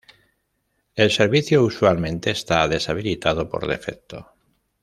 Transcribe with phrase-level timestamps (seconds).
[0.95, 4.31] El servicio usualmente está deshabilitado por defecto.